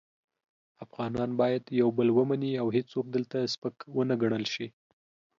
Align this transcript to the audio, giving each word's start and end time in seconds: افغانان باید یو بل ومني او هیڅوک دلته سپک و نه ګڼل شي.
افغانان 0.85 1.31
باید 1.41 1.63
یو 1.81 1.89
بل 1.97 2.09
ومني 2.17 2.51
او 2.61 2.67
هیڅوک 2.77 3.05
دلته 3.15 3.37
سپک 3.53 3.75
و 3.95 3.99
نه 4.09 4.15
ګڼل 4.21 4.43
شي. 4.53 4.67